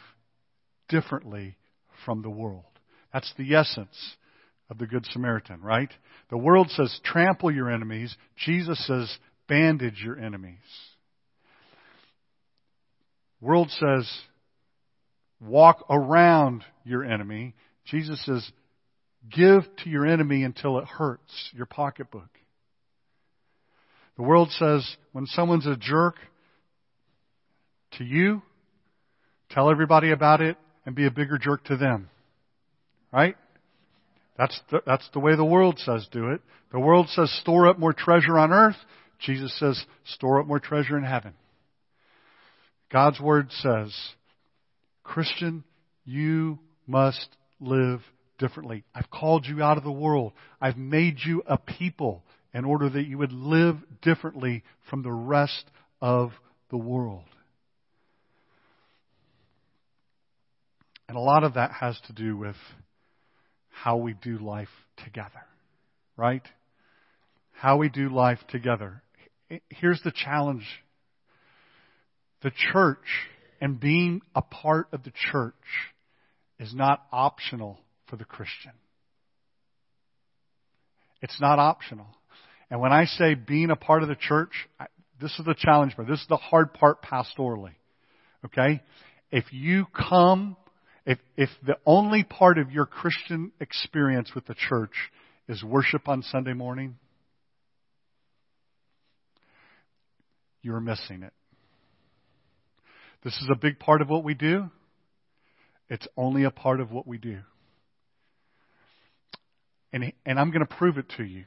[0.88, 1.56] differently
[2.04, 2.64] from the world.
[3.12, 4.16] That's the essence
[4.70, 5.90] of the Good Samaritan, right?
[6.30, 8.16] The world says trample your enemies.
[8.36, 9.14] Jesus says
[9.48, 10.58] bandage your enemies.
[13.40, 14.10] World says
[15.46, 17.54] walk around your enemy.
[17.86, 18.50] Jesus says,
[19.30, 22.28] give to your enemy until it hurts your pocketbook.
[24.16, 26.16] The world says when someone's a jerk
[27.98, 28.42] to you,
[29.50, 32.08] tell everybody about it and be a bigger jerk to them.
[33.12, 33.36] Right?
[34.38, 36.40] That's the, that's the way the world says do it.
[36.72, 38.76] The world says store up more treasure on earth.
[39.20, 41.34] Jesus says store up more treasure in heaven.
[42.92, 43.94] God's word says
[45.06, 45.64] Christian,
[46.04, 47.28] you must
[47.60, 48.00] live
[48.38, 48.84] differently.
[48.94, 50.32] I've called you out of the world.
[50.60, 55.64] I've made you a people in order that you would live differently from the rest
[56.00, 56.32] of
[56.70, 57.24] the world.
[61.08, 62.56] And a lot of that has to do with
[63.70, 64.68] how we do life
[65.04, 65.44] together,
[66.16, 66.42] right?
[67.52, 69.02] How we do life together.
[69.68, 70.66] Here's the challenge.
[72.42, 72.98] The church
[73.60, 75.54] and being a part of the church
[76.58, 78.72] is not optional for the Christian.
[81.22, 82.06] It's not optional.
[82.70, 84.52] And when I say being a part of the church,
[85.20, 86.08] this is the challenge part.
[86.08, 87.74] This is the hard part pastorally.
[88.44, 88.82] Okay?
[89.30, 90.56] If you come,
[91.04, 94.92] if, if the only part of your Christian experience with the church
[95.48, 96.96] is worship on Sunday morning,
[100.62, 101.32] you're missing it.
[103.26, 104.70] This is a big part of what we do.
[105.90, 107.40] It's only a part of what we do.
[109.92, 111.46] And, and I'm going to prove it to you.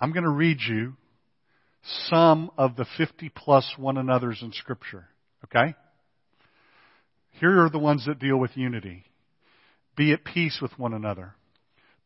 [0.00, 0.94] I'm going to read you
[2.08, 5.06] some of the 50 plus one another's in Scripture.
[5.44, 5.76] Okay?
[7.38, 9.04] Here are the ones that deal with unity.
[9.96, 11.34] Be at peace with one another.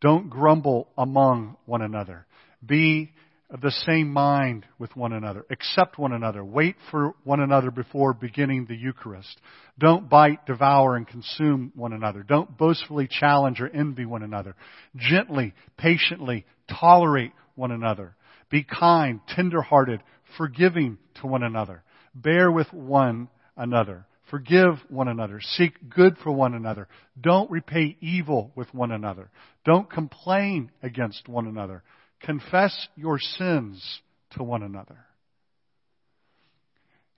[0.02, 2.26] Don't grumble among one another.
[2.62, 3.10] Be
[3.50, 5.44] of the same mind with one another.
[5.50, 6.44] Accept one another.
[6.44, 9.40] Wait for one another before beginning the Eucharist.
[9.78, 12.22] Don't bite, devour, and consume one another.
[12.22, 14.56] Don't boastfully challenge or envy one another.
[14.96, 18.16] Gently, patiently tolerate one another.
[18.50, 20.02] Be kind, tenderhearted,
[20.36, 21.82] forgiving to one another.
[22.14, 24.06] Bear with one another.
[24.30, 25.40] Forgive one another.
[25.40, 26.88] Seek good for one another.
[27.20, 29.30] Don't repay evil with one another.
[29.64, 31.82] Don't complain against one another.
[32.24, 34.00] Confess your sins
[34.36, 34.98] to one another.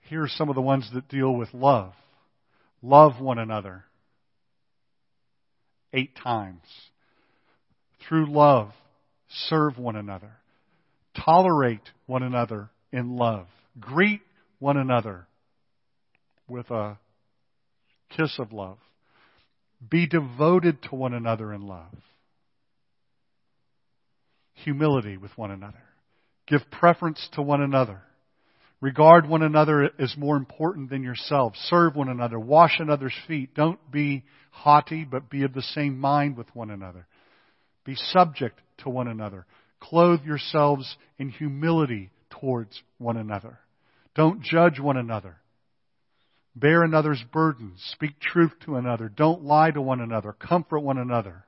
[0.09, 1.93] Here are some of the ones that deal with love.
[2.81, 3.83] Love one another.
[5.93, 6.61] Eight times.
[8.07, 8.71] Through love,
[9.47, 10.31] serve one another.
[11.25, 13.47] Tolerate one another in love.
[13.79, 14.21] Greet
[14.59, 15.27] one another
[16.47, 16.97] with a
[18.15, 18.77] kiss of love.
[19.89, 21.95] Be devoted to one another in love.
[24.63, 25.83] Humility with one another.
[26.47, 28.01] Give preference to one another.
[28.79, 31.53] Regard one another as more important than yourself.
[31.65, 32.39] Serve one another.
[32.39, 33.55] Wash another's feet.
[33.55, 37.07] Don't be haughty, but be of the same mind with one another.
[37.85, 39.45] Be subject to one another.
[39.79, 43.59] Clothe yourselves in humility towards one another.
[44.15, 45.37] Don't judge one another.
[46.55, 47.79] Bear another's burdens.
[47.93, 49.09] Speak truth to another.
[49.09, 50.33] Don't lie to one another.
[50.33, 51.45] Comfort one another.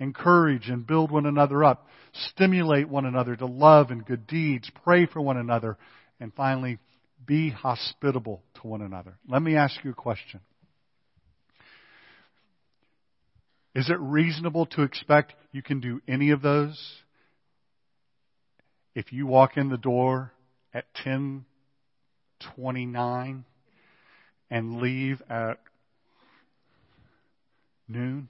[0.00, 1.86] Encourage and build one another up.
[2.12, 4.70] Stimulate one another to love and good deeds.
[4.82, 5.76] Pray for one another.
[6.20, 6.78] And finally,
[7.24, 9.18] be hospitable to one another.
[9.28, 10.40] Let me ask you a question.
[13.74, 16.78] Is it reasonable to expect you can do any of those
[18.94, 20.30] if you walk in the door
[20.72, 23.44] at 1029
[24.50, 25.58] and leave at
[27.88, 28.28] noon?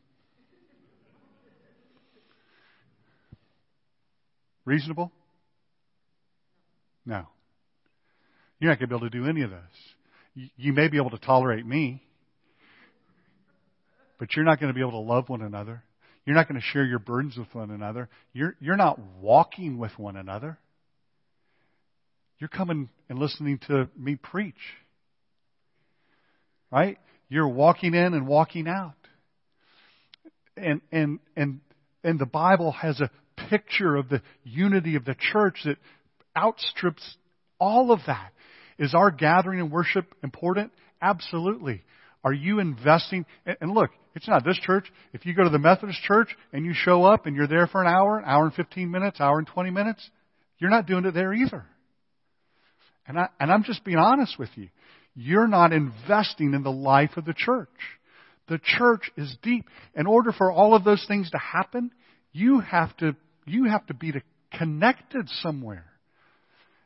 [4.64, 5.12] Reasonable?
[7.05, 7.27] No.
[8.59, 10.50] You're not going to be able to do any of this.
[10.57, 12.03] You may be able to tolerate me,
[14.18, 15.83] but you're not going to be able to love one another.
[16.24, 18.09] You're not going to share your burdens with one another.
[18.33, 20.59] You're, you're not walking with one another.
[22.38, 24.55] You're coming and listening to me preach.
[26.72, 26.98] Right?
[27.29, 28.94] You're walking in and walking out.
[30.57, 31.61] And, and, and,
[32.03, 33.11] and the Bible has a
[33.49, 35.77] picture of the unity of the church that
[36.37, 37.17] outstrips
[37.59, 38.33] all of that.
[38.79, 40.73] Is our gathering and worship important?
[41.01, 41.83] Absolutely.
[42.25, 43.27] Are you investing?
[43.61, 44.91] And look, it's not this church.
[45.13, 47.83] If you go to the Methodist church and you show up and you're there for
[47.83, 50.09] an hour, an hour and 15 minutes, hour and 20 minutes,
[50.59, 51.65] you're not doing it there either.
[53.07, 54.69] And, I, and I'm just being honest with you.
[55.15, 57.69] You're not investing in the life of the church.
[58.49, 59.69] The church is deep.
[59.95, 61.91] In order for all of those things to happen,
[62.33, 63.15] you have to,
[63.47, 64.13] you have to be
[64.57, 65.87] connected somewhere.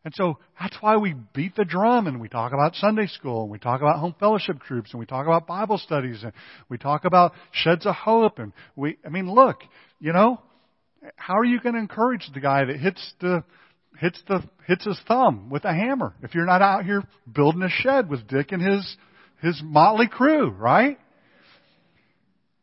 [0.05, 3.51] And so that's why we beat the drum and we talk about Sunday school and
[3.51, 6.33] we talk about home fellowship groups and we talk about Bible studies and
[6.68, 9.59] we talk about sheds of hope and we, I mean, look,
[10.01, 10.40] you know,
[11.16, 13.44] how are you going to encourage the guy that hits the,
[13.99, 17.68] hits the, hits his thumb with a hammer if you're not out here building a
[17.68, 18.97] shed with Dick and his,
[19.42, 20.99] his motley crew, right?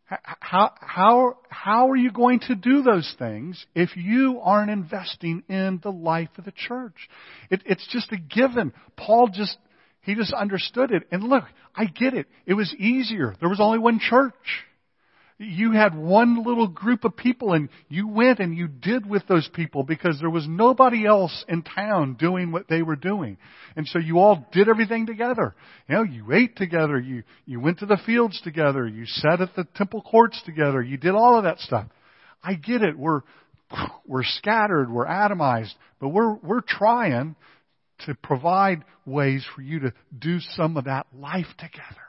[0.06, 5.80] How, how, how are you going to do those things if you aren't investing in
[5.82, 7.10] the life of the church?
[7.50, 8.72] It, it's just a given.
[8.96, 9.58] Paul just,
[10.02, 11.08] he just understood it.
[11.12, 12.28] And look, I get it.
[12.46, 13.34] It was easier.
[13.39, 14.34] There was only one church.
[15.38, 19.50] You had one little group of people and you went and you did with those
[19.54, 23.38] people because there was nobody else in town doing what they were doing.
[23.76, 25.54] And so you all did everything together.
[25.89, 29.54] You know, you ate together, you, you went to the fields together, you sat at
[29.58, 31.88] the temple courts together, you did all of that stuff.
[32.41, 32.97] I get it.
[32.97, 33.22] We're,
[34.05, 37.36] we're scattered, we're atomized, but we're, we're trying
[38.05, 42.05] to provide ways for you to do some of that life together.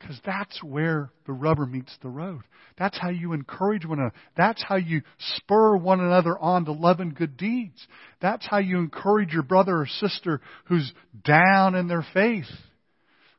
[0.00, 2.40] Because that's where the rubber meets the road.
[2.78, 4.14] That's how you encourage one another.
[4.34, 5.02] That's how you
[5.36, 7.86] spur one another on to love and good deeds.
[8.22, 10.90] That's how you encourage your brother or sister who's
[11.22, 12.48] down in their faith.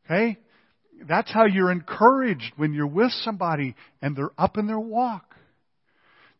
[0.05, 0.37] Okay?
[1.07, 5.35] That's how you're encouraged when you're with somebody and they're up in their walk.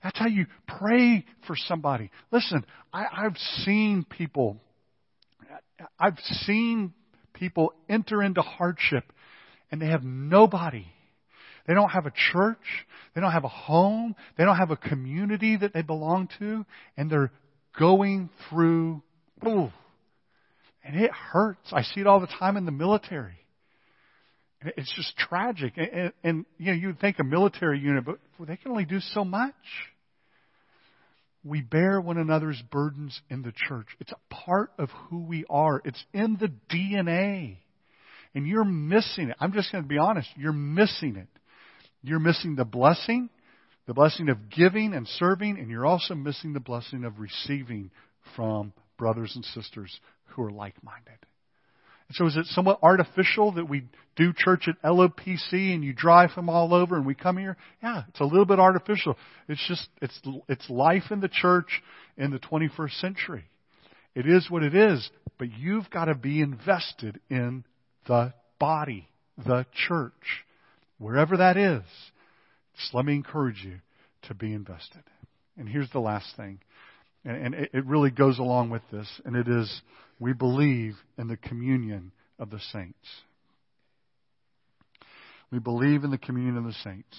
[0.03, 2.11] That's how you pray for somebody.
[2.32, 2.63] Listen,
[2.93, 4.57] I, I've seen people,
[5.99, 6.93] I've seen
[7.34, 9.11] people enter into hardship
[9.72, 10.86] and they have nobody.
[11.67, 12.57] They don't have a church.
[13.13, 14.15] They don't have a home.
[14.38, 16.65] They don't have a community that they belong to.
[16.97, 17.32] And they're
[17.80, 19.01] going through,
[19.45, 19.72] ooh,
[20.84, 21.72] and it hurts.
[21.72, 23.38] I see it all the time in the military.
[24.63, 25.74] It's just tragic.
[25.78, 28.99] And, and, and you know, you'd think a military unit, but they can only do
[29.13, 29.53] so much.
[31.43, 33.88] We bear one another's burdens in the church.
[33.99, 35.82] It's a part of who we are.
[35.84, 37.57] It's in the DNA.
[38.34, 39.38] And you're missing it.
[39.39, 40.29] I'm just going to be honest.
[40.38, 41.27] You're missing it.
[42.01, 43.29] You're missing the blessing,
[43.88, 47.91] the blessing of giving and serving, and you're also missing the blessing of receiving
[48.36, 51.17] from brothers and sisters who are like minded.
[52.07, 53.84] And So is it somewhat artificial that we
[54.15, 57.57] do church at LOPC and you drive from all over and we come here?
[57.82, 59.17] Yeah, it's a little bit artificial.
[59.47, 60.19] It's just, it's,
[60.49, 61.82] it's life in the church
[62.17, 63.45] in the 21st century.
[64.13, 67.63] It is what it is, but you've got to be invested in
[68.12, 69.07] the body,
[69.38, 70.43] the church.
[70.97, 71.84] Wherever that is,
[72.76, 73.78] just let me encourage you
[74.24, 75.03] to be invested.
[75.57, 76.59] And here's the last thing,
[77.24, 79.82] and, it really goes along with this, and it is
[80.20, 83.07] we believe in the communion of the saints.
[85.49, 87.18] We believe in the communion of the saints.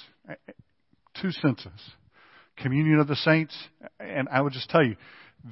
[1.22, 1.80] Two senses.
[2.58, 3.56] Communion of the saints,
[3.98, 4.96] and I would just tell you,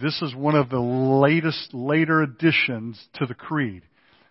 [0.03, 3.84] this is one of the latest, later additions to the creed,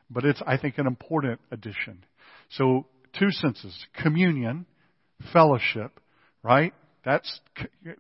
[0.10, 2.04] but it's, I think, an important addition.
[2.52, 2.86] So,
[3.18, 3.76] two senses.
[4.02, 4.66] Communion,
[5.34, 6.00] fellowship,
[6.44, 6.74] right?
[7.06, 7.40] That's,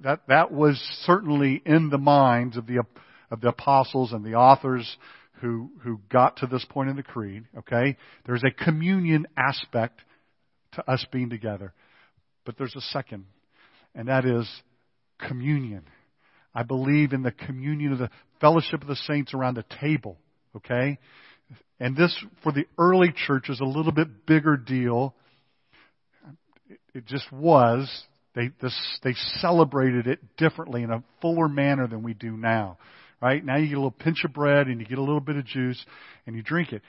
[0.01, 2.84] that, that was certainly in the minds of the
[3.32, 4.97] of the apostles and the authors
[5.41, 7.97] who, who got to this point in the creed, okay?
[8.26, 10.01] There's a communion aspect
[10.74, 11.74] to us being together.
[12.45, 13.26] But there's a second,
[13.95, 14.49] and that is
[15.28, 15.84] communion.
[16.53, 18.10] I believe in the communion of the
[18.41, 20.18] fellowship of the saints around the table,
[20.55, 20.97] okay?
[21.79, 25.15] And this, for the early church, is a little bit bigger deal.
[26.93, 27.89] It just was.
[28.35, 32.77] They, this, they celebrated it differently in a fuller manner than we do now
[33.21, 33.43] right?
[33.43, 35.45] Now you get a little pinch of bread and you get a little bit of
[35.45, 35.83] juice
[36.25, 36.81] and you drink it.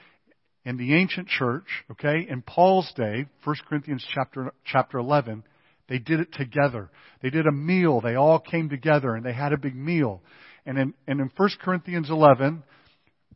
[0.63, 5.43] In the ancient church, okay, in Paul's day, 1 Corinthians chapter, chapter 11,
[5.89, 6.89] they did it together.
[7.21, 7.99] They did a meal.
[7.99, 10.21] They all came together and they had a big meal.
[10.65, 12.63] And in, and in 1 Corinthians 11,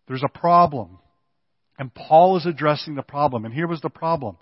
[0.08, 1.00] there's a problem.
[1.78, 3.46] And Paul is addressing the problem.
[3.46, 4.38] And here was the problem.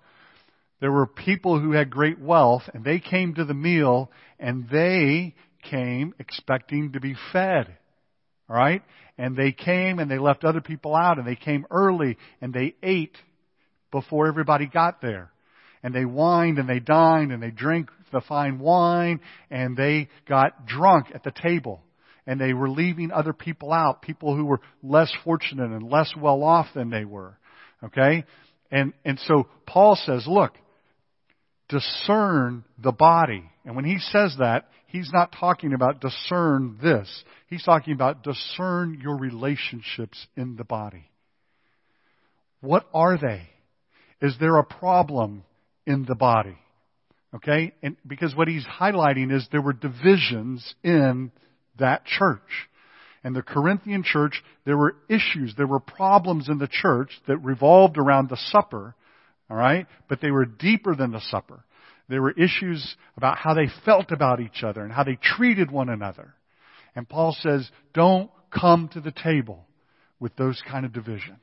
[0.79, 5.33] There were people who had great wealth and they came to the meal and they
[5.69, 7.77] came expecting to be fed.
[8.49, 8.83] All right?
[9.17, 12.75] And they came and they left other people out and they came early and they
[12.83, 13.17] ate
[13.91, 15.31] before everybody got there.
[15.81, 20.65] And they wined and they dined and they drank the fine wine and they got
[20.65, 21.81] drunk at the table.
[22.25, 26.43] And they were leaving other people out, people who were less fortunate and less well
[26.43, 27.37] off than they were.
[27.83, 28.23] Okay?
[28.71, 30.53] And, and so Paul says, look,
[31.69, 33.43] discern the body.
[33.65, 37.23] And when he says that, he's not talking about discern this.
[37.47, 41.09] He's talking about discern your relationships in the body.
[42.61, 43.49] What are they?
[44.21, 45.43] Is there a problem
[45.85, 46.57] in the body?
[47.35, 47.73] Okay?
[47.81, 51.31] And because what he's highlighting is there were divisions in
[51.79, 52.41] that church.
[53.23, 57.97] And the Corinthian church, there were issues, there were problems in the church that revolved
[57.97, 58.95] around the supper
[59.53, 59.85] all right?
[60.09, 61.63] But they were deeper than the supper.
[62.09, 65.89] There were issues about how they felt about each other and how they treated one
[65.89, 66.33] another.
[66.95, 69.65] And Paul says, don't come to the table
[70.19, 71.39] with those kind of divisions.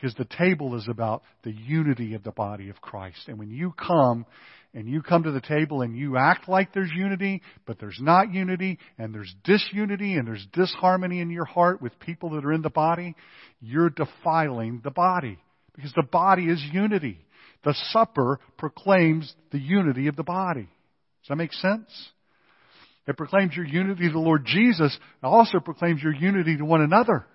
[0.00, 3.26] Because the table is about the unity of the body of Christ.
[3.26, 4.26] And when you come
[4.72, 8.32] and you come to the table and you act like there's unity, but there's not
[8.32, 12.62] unity, and there's disunity and there's disharmony in your heart with people that are in
[12.62, 13.16] the body,
[13.60, 15.38] you're defiling the body.
[15.74, 17.18] Because the body is unity.
[17.64, 20.68] The supper proclaims the unity of the body.
[21.22, 21.90] Does that make sense?
[23.08, 24.94] It proclaims your unity to the Lord Jesus.
[24.94, 27.26] It also proclaims your unity to one another.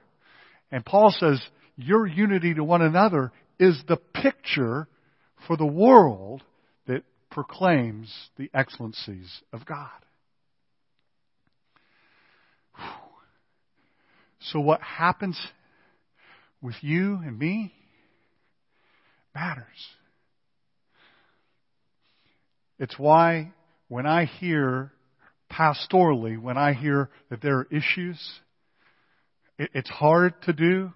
[0.71, 1.41] And Paul says
[1.75, 4.87] your unity to one another is the picture
[5.47, 6.43] for the world
[6.87, 9.89] that proclaims the excellencies of God.
[14.51, 15.39] So what happens
[16.61, 17.73] with you and me
[19.33, 19.65] matters.
[22.79, 23.53] It's why
[23.87, 24.91] when I hear
[25.51, 28.19] pastorally, when I hear that there are issues,
[29.57, 30.91] it's hard to do,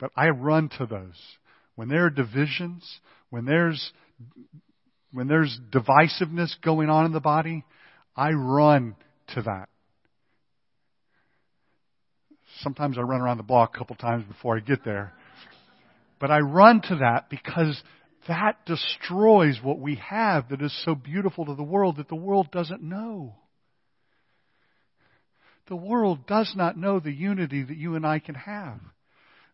[0.00, 1.20] but I run to those.
[1.76, 3.92] When there are divisions, when there's
[5.12, 7.64] when there's divisiveness going on in the body,
[8.16, 8.96] I run
[9.34, 9.68] to that.
[12.60, 15.12] Sometimes I run around the block a couple times before I get there.
[16.20, 17.80] But I run to that because
[18.28, 22.50] that destroys what we have that is so beautiful to the world that the world
[22.52, 23.34] doesn't know.
[25.68, 28.80] The world does not know the unity that you and I can have.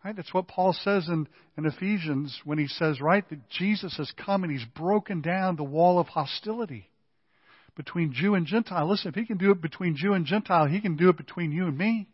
[0.06, 0.14] Right?
[0.14, 1.26] That's what Paul says in,
[1.58, 5.64] in Ephesians when he says, right, that Jesus has come and he's broken down the
[5.64, 6.88] wall of hostility
[7.74, 8.88] between Jew and Gentile.
[8.88, 11.50] Listen, if he can do it between Jew and Gentile, he can do it between
[11.50, 12.06] you and me.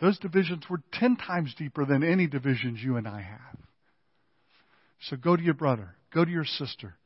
[0.00, 3.60] Those divisions were ten times deeper than any divisions you and I have.
[5.02, 6.96] So go to your brother, go to your sister,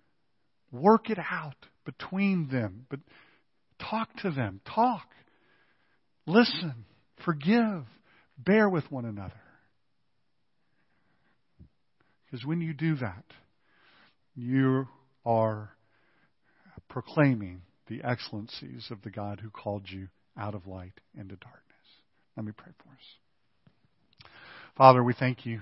[0.72, 3.00] work it out between them, but
[3.78, 5.08] talk to them, talk.
[6.24, 6.86] Listen,
[7.22, 7.84] forgive,
[8.44, 9.40] bear with one another.
[12.26, 13.24] Because when you do that,
[14.34, 14.86] you
[15.24, 15.70] are
[16.88, 21.60] proclaiming the excellencies of the God who called you out of light into darkness.
[22.36, 24.30] Let me pray for us.
[24.76, 25.60] Father, we thank you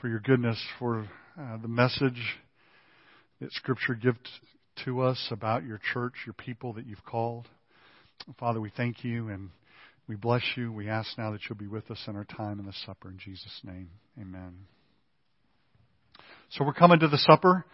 [0.00, 1.08] for your goodness, for
[1.38, 2.38] uh, the message
[3.40, 4.18] that Scripture gives
[4.84, 7.46] to us about your church, your people that you've called.
[8.38, 9.50] Father, we thank you and
[10.10, 10.72] we bless you.
[10.72, 13.10] We ask now that you'll be with us in our time in the supper.
[13.10, 13.90] In Jesus' name,
[14.20, 14.54] amen.
[16.50, 17.64] So we're coming to the supper.